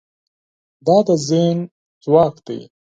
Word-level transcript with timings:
دا 0.85 0.97
د 1.07 1.09
ذهن 1.27 1.57
ځواک 2.03 2.35
دی. 2.47 2.59